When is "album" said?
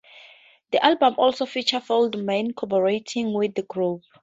0.83-1.13